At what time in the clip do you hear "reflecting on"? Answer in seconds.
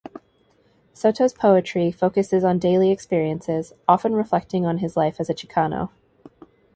4.15-4.79